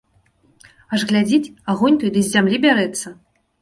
Аж 0.95 1.05
глядзіць, 1.13 1.51
агонь 1.77 1.99
той 2.05 2.11
ды 2.19 2.27
з 2.27 2.35
зямлі 2.35 2.57
бярэцца. 2.69 3.19